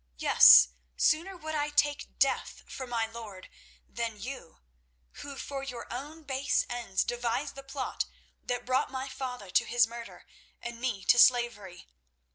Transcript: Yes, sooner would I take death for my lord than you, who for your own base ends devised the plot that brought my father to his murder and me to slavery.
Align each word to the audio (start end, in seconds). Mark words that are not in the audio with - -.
Yes, 0.17 0.69
sooner 0.97 1.37
would 1.37 1.53
I 1.53 1.69
take 1.69 2.17
death 2.17 2.63
for 2.65 2.87
my 2.87 3.05
lord 3.05 3.47
than 3.87 4.19
you, 4.19 4.61
who 5.21 5.37
for 5.37 5.61
your 5.61 5.85
own 5.93 6.23
base 6.23 6.65
ends 6.71 7.03
devised 7.03 7.53
the 7.53 7.61
plot 7.61 8.05
that 8.43 8.65
brought 8.65 8.89
my 8.89 9.07
father 9.07 9.51
to 9.51 9.63
his 9.63 9.85
murder 9.85 10.25
and 10.59 10.81
me 10.81 11.05
to 11.05 11.19
slavery. 11.19 11.85